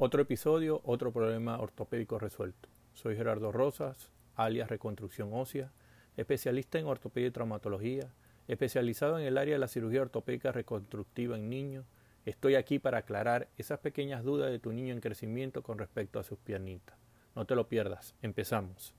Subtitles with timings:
[0.00, 2.68] Otro episodio, otro problema ortopédico resuelto.
[2.94, 5.72] Soy Gerardo Rosas, alias Reconstrucción Ósea,
[6.16, 8.14] especialista en ortopedia y traumatología,
[8.46, 11.84] especializado en el área de la cirugía ortopédica reconstructiva en niños.
[12.26, 16.22] Estoy aquí para aclarar esas pequeñas dudas de tu niño en crecimiento con respecto a
[16.22, 16.96] sus piernitas.
[17.34, 18.94] No te lo pierdas, empezamos.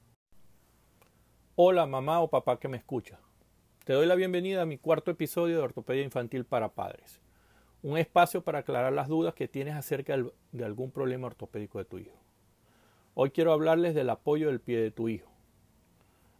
[1.55, 3.19] Hola mamá o papá que me escucha.
[3.85, 7.21] Te doy la bienvenida a mi cuarto episodio de Ortopedia Infantil para Padres
[7.81, 10.17] un espacio para aclarar las dudas que tienes acerca
[10.51, 12.17] de algún problema ortopédico de tu hijo.
[13.13, 15.29] Hoy quiero hablarles del apoyo del pie de tu hijo.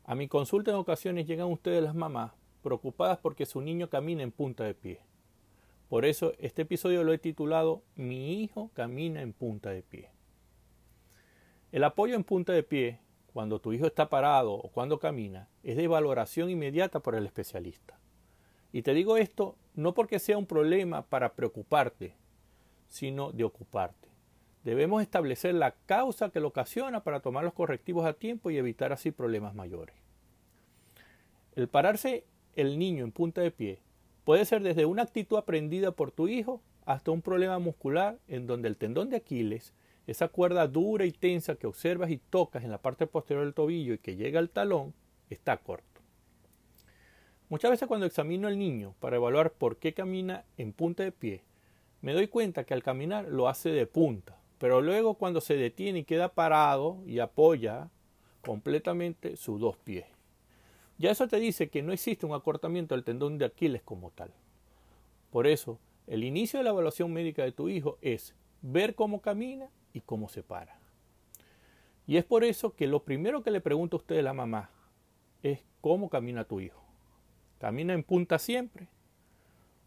[0.04, 4.32] A mi consulta en ocasiones llegan ustedes las mamás preocupadas porque su niño camina en
[4.32, 5.02] punta de pie.
[5.88, 10.12] Por eso este episodio lo he titulado Mi hijo camina en punta de pie.
[11.72, 13.00] El apoyo en punta de pie,
[13.34, 18.00] cuando tu hijo está parado o cuando camina, es de valoración inmediata por el especialista.
[18.72, 22.14] Y te digo esto no porque sea un problema para preocuparte,
[22.90, 24.10] sino de ocuparte.
[24.66, 28.92] Debemos establecer la causa que lo ocasiona para tomar los correctivos a tiempo y evitar
[28.92, 29.96] así problemas mayores.
[31.56, 33.80] El pararse el niño en punta de pie
[34.26, 38.68] puede ser desde una actitud aprendida por tu hijo hasta un problema muscular en donde
[38.68, 39.74] el tendón de Aquiles,
[40.08, 43.94] esa cuerda dura y tensa que observas y tocas en la parte posterior del tobillo
[43.94, 44.94] y que llega al talón,
[45.30, 45.89] está corto.
[47.50, 51.44] Muchas veces cuando examino al niño para evaluar por qué camina en punta de pie,
[52.00, 56.00] me doy cuenta que al caminar lo hace de punta, pero luego cuando se detiene
[56.00, 57.90] y queda parado y apoya
[58.42, 60.06] completamente sus dos pies.
[61.00, 64.32] Ya eso te dice que no existe un acortamiento del tendón de Aquiles como tal.
[65.32, 69.70] Por eso, el inicio de la evaluación médica de tu hijo es ver cómo camina
[69.92, 70.80] y cómo se para.
[72.06, 74.70] Y es por eso que lo primero que le pregunto a usted, la mamá,
[75.42, 76.89] es cómo camina tu hijo.
[77.60, 78.88] ¿Camina en punta siempre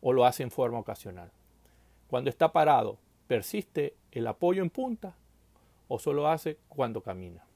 [0.03, 1.33] o lo hace en forma ocasional?
[2.07, 5.17] Cuando está parado, ¿persiste el apoyo en punta
[5.89, 7.47] o solo hace cuando camina?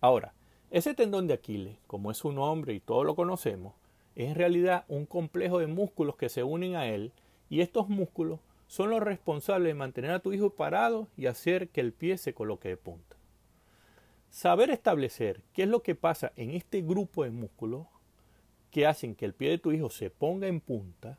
[0.00, 0.32] Ahora,
[0.70, 3.74] ese tendón de Aquiles, como es su nombre y todos lo conocemos,
[4.14, 7.12] es en realidad un complejo de músculos que se unen a él
[7.50, 11.82] y estos músculos son los responsables de mantener a tu hijo parado y hacer que
[11.82, 13.16] el pie se coloque de punta.
[14.30, 17.86] Saber establecer qué es lo que pasa en este grupo de músculos
[18.74, 21.16] que hacen que el pie de tu hijo se ponga en punta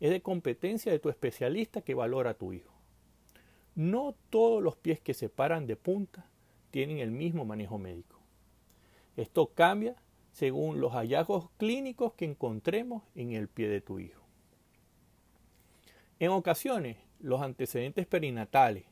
[0.00, 2.74] es de competencia de tu especialista que valora a tu hijo.
[3.76, 6.28] No todos los pies que se paran de punta
[6.72, 8.18] tienen el mismo manejo médico.
[9.16, 9.94] Esto cambia
[10.32, 14.26] según los hallazgos clínicos que encontremos en el pie de tu hijo.
[16.18, 18.82] En ocasiones, los antecedentes perinatales,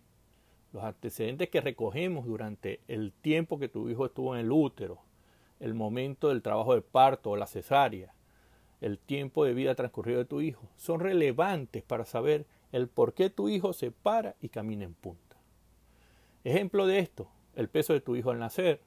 [0.73, 5.04] los antecedentes que recogemos durante el tiempo que tu hijo estuvo en el útero,
[5.65, 8.13] el momento del trabajo de parto o la cesárea,
[8.83, 13.31] el tiempo de vida transcurrido de tu hijo, son relevantes para saber el por qué
[13.31, 15.39] tu hijo se para y camina en punta.
[16.45, 18.83] Ejemplo de esto, el peso de tu hijo al nacer,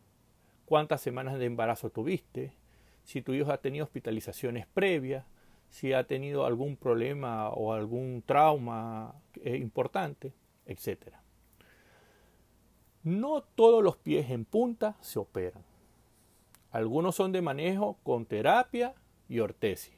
[0.65, 2.53] cuántas semanas de embarazo tuviste,
[3.03, 5.25] si tu hijo ha tenido hospitalizaciones previas,
[5.71, 10.31] si ha tenido algún problema o algún trauma importante,
[10.67, 11.15] etc.
[13.01, 15.66] No todos los pies en punta se operan.
[16.71, 18.93] Algunos son de manejo con terapia
[19.29, 19.93] y ortesis.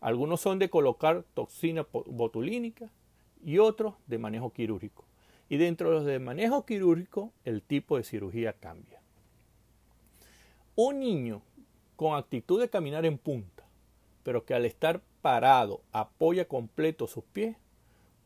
[0.00, 2.90] Algunos son de colocar toxina botulínica
[3.44, 5.04] y otros de manejo quirúrgico.
[5.48, 9.00] Y dentro de los de manejo quirúrgico, el tipo de cirugía cambia.
[10.76, 11.42] Un niño
[11.96, 13.64] con actitud de caminar en punta,
[14.22, 17.56] pero que al estar parado apoya completo sus pies,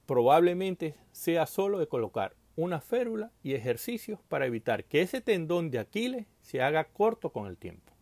[0.05, 5.79] probablemente sea solo de colocar una férula y ejercicios para evitar que ese tendón de
[5.79, 7.93] Aquiles se haga corto con el tiempo.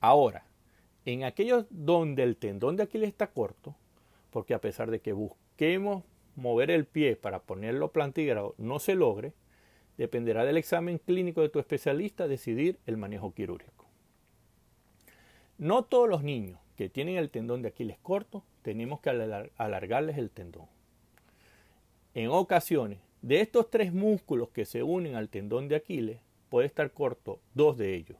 [0.00, 0.44] Ahora,
[1.04, 3.76] en aquellos donde el tendón de Aquiles está corto,
[4.30, 9.32] porque a pesar de que busquemos mover el pie para ponerlo plantígrado no se logre,
[9.98, 13.86] dependerá del examen clínico de tu especialista decidir el manejo quirúrgico.
[15.58, 20.30] No todos los niños que tienen el tendón de Aquiles corto tenemos que alargarles el
[20.30, 20.66] tendón.
[22.14, 26.20] En ocasiones de estos tres músculos que se unen al tendón de Aquiles,
[26.52, 28.18] puede estar corto dos de ellos.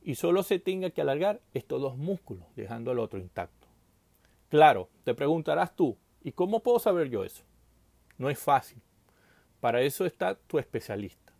[0.00, 3.66] Y solo se tenga que alargar estos dos músculos, dejando el otro intacto.
[4.48, 7.44] Claro, te preguntarás tú, ¿y cómo puedo saber yo eso?
[8.16, 8.80] No es fácil.
[9.60, 11.34] Para eso está tu especialista.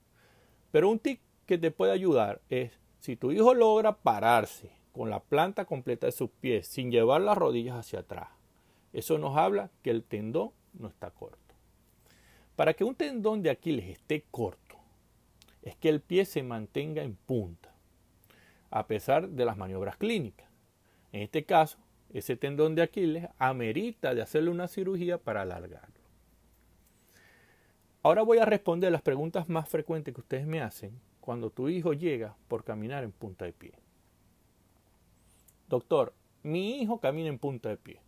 [0.72, 5.20] Pero un tip que te puede ayudar es, si tu hijo logra pararse con la
[5.20, 8.28] planta completa de sus pies sin llevar las rodillas hacia atrás,
[8.92, 11.54] eso nos habla que el tendón no está corto.
[12.56, 14.67] Para que un tendón de Aquiles esté corto,
[15.62, 17.74] es que el pie se mantenga en punta,
[18.70, 20.48] a pesar de las maniobras clínicas.
[21.12, 21.78] En este caso,
[22.12, 25.98] ese tendón de Aquiles amerita de hacerle una cirugía para alargarlo.
[28.02, 31.92] Ahora voy a responder las preguntas más frecuentes que ustedes me hacen cuando tu hijo
[31.92, 33.72] llega por caminar en punta de pie.
[35.68, 38.00] Doctor, mi hijo camina en punta de pie,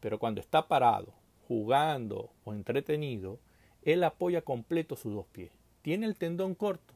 [0.00, 1.12] pero cuando está parado,
[1.46, 3.38] jugando o entretenido,
[3.82, 5.52] él apoya completo sus dos pies.
[5.82, 6.93] Tiene el tendón corto.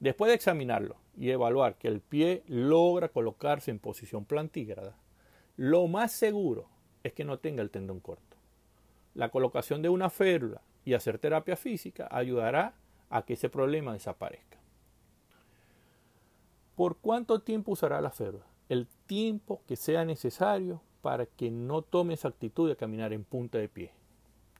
[0.00, 4.96] Después de examinarlo y evaluar que el pie logra colocarse en posición plantígrada,
[5.56, 6.68] lo más seguro
[7.02, 8.36] es que no tenga el tendón corto.
[9.14, 12.74] La colocación de una férula y hacer terapia física ayudará
[13.08, 14.58] a que ese problema desaparezca.
[16.74, 18.46] ¿Por cuánto tiempo usará la férula?
[18.68, 23.58] El tiempo que sea necesario para que no tome esa actitud de caminar en punta
[23.58, 23.92] de pie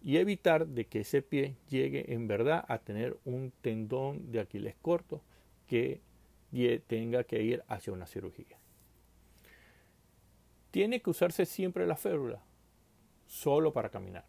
[0.05, 4.77] y evitar de que ese pie llegue en verdad a tener un tendón de Aquiles
[4.83, 5.23] corto
[5.67, 6.03] que
[6.87, 8.59] tenga que ir hacia una cirugía.
[10.71, 12.45] Tiene que usarse siempre la férula
[13.27, 14.27] solo para caminar.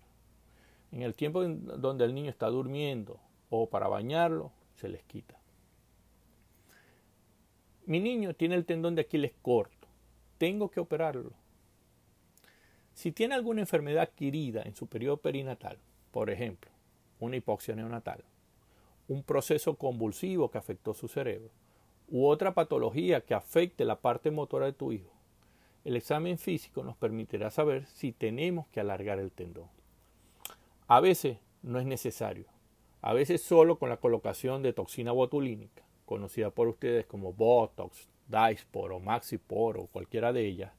[0.92, 3.20] En el tiempo donde el niño está durmiendo
[3.50, 5.38] o para bañarlo, se les quita.
[7.86, 9.88] Mi niño tiene el tendón de Aquiles corto.
[10.38, 11.34] Tengo que operarlo.
[12.96, 15.78] Si tiene alguna enfermedad adquirida en su periodo perinatal,
[16.12, 16.72] por ejemplo,
[17.20, 18.24] una hipoxia neonatal,
[19.10, 21.52] un proceso convulsivo que afectó su cerebro
[22.08, 25.12] u otra patología que afecte la parte motora de tu hijo,
[25.84, 29.68] el examen físico nos permitirá saber si tenemos que alargar el tendón.
[30.88, 32.46] A veces no es necesario,
[33.02, 38.94] a veces solo con la colocación de toxina botulínica, conocida por ustedes como Botox, Dyspor
[38.94, 40.72] o Maxipor o cualquiera de ellas,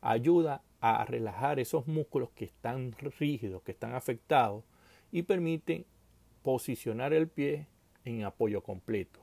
[0.00, 4.64] ayuda a relajar esos músculos que están rígidos, que están afectados
[5.12, 5.84] y permiten
[6.42, 7.66] posicionar el pie
[8.04, 9.20] en apoyo completo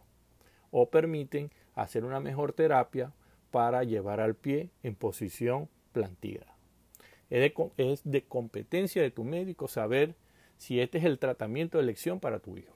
[0.71, 3.13] o permiten hacer una mejor terapia
[3.51, 6.45] para llevar al pie en posición plantida.
[7.30, 10.15] Es de, es de competencia de tu médico saber
[10.57, 12.74] si este es el tratamiento de elección para tu hijo.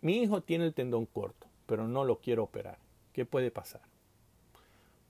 [0.00, 2.78] Mi hijo tiene el tendón corto, pero no lo quiero operar.
[3.12, 3.95] ¿Qué puede pasar?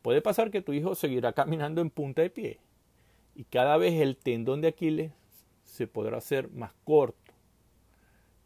[0.07, 2.61] Puede pasar que tu hijo seguirá caminando en punta de pie
[3.35, 5.11] y cada vez el tendón de Aquiles
[5.65, 7.33] se podrá hacer más corto.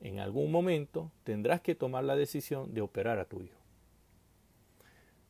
[0.01, 3.59] En algún momento tendrás que tomar la decisión de operar a tu hijo.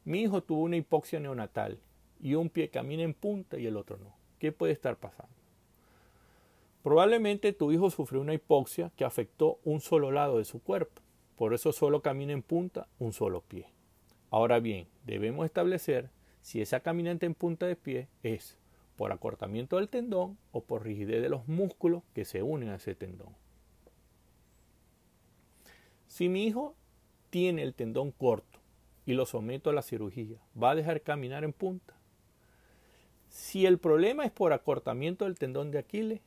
[0.05, 1.81] Mi hijo tuvo una hipoxia neonatal
[2.21, 4.15] y un pie camina en punta y el otro no.
[4.39, 5.35] ¿Qué puede estar pasando?
[6.85, 11.03] Probablemente tu hijo sufrió una hipoxia que afectó un solo lado de su cuerpo,
[11.35, 13.67] por eso solo camina en punta un solo pie.
[14.31, 16.09] Ahora bien, debemos establecer
[16.43, 18.57] si esa caminante en punta de pie es
[18.97, 22.95] por acortamiento del tendón o por rigidez de los músculos que se unen a ese
[22.95, 23.35] tendón.
[26.07, 26.75] Si mi hijo
[27.31, 28.59] tiene el tendón corto
[29.07, 31.95] y lo someto a la cirugía, ¿va a dejar caminar en punta?
[33.29, 36.21] Si el problema es por acortamiento del tendón de Aquiles,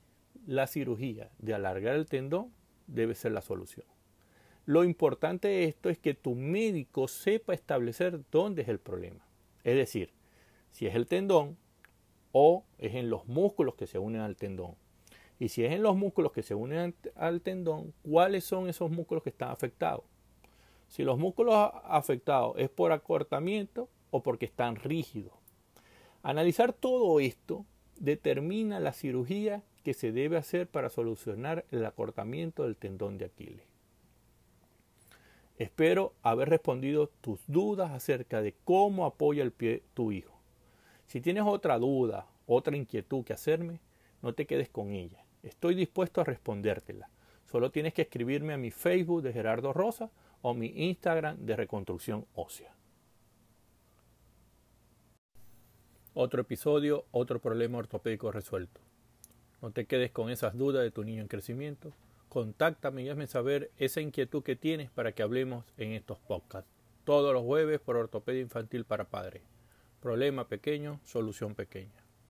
[0.47, 2.51] la cirugía de alargar el tendón
[2.87, 3.85] debe ser la solución.
[4.65, 9.25] Lo importante de esto es que tu médico sepa establecer dónde es el problema.
[9.63, 10.11] Es decir,
[10.71, 11.57] si es el tendón,
[12.33, 14.75] o es en los músculos que se unen al tendón.
[15.39, 19.23] Y si es en los músculos que se unen al tendón, ¿cuáles son esos músculos
[19.23, 20.03] que están afectados?
[20.87, 25.33] Si los músculos afectados es por acortamiento o porque están rígidos.
[26.21, 27.65] Analizar todo esto
[27.99, 33.72] determina la cirugía que se debe hacer para solucionar el acortamiento del tendón de Aquiles.
[35.57, 40.39] Espero haber respondido tus dudas acerca de cómo apoya el pie tu hijo.
[41.05, 43.79] Si tienes otra duda, otra inquietud que hacerme,
[44.21, 45.23] no te quedes con ella.
[45.43, 47.09] Estoy dispuesto a respondértela.
[47.51, 50.09] Solo tienes que escribirme a mi Facebook de Gerardo Rosa
[50.41, 52.73] o mi Instagram de Reconstrucción Ósea.
[56.15, 58.81] Otro episodio, otro problema ortopédico resuelto.
[59.61, 61.91] No te quedes con esas dudas de tu niño en crecimiento.
[62.33, 66.67] Contáctame y hazme saber esa inquietud que tienes para que hablemos en estos podcasts.
[67.03, 69.43] Todos los jueves por Ortopedia Infantil para Padres.
[70.01, 72.02] Problema pequeño, solución pequeña.